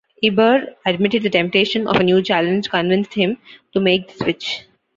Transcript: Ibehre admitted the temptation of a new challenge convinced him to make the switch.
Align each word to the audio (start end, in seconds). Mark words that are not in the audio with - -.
Ibehre 0.23 0.73
admitted 0.87 1.21
the 1.21 1.29
temptation 1.29 1.87
of 1.87 1.95
a 1.97 2.03
new 2.03 2.23
challenge 2.23 2.71
convinced 2.71 3.13
him 3.13 3.37
to 3.75 3.79
make 3.79 4.07
the 4.07 4.13
switch. 4.23 4.65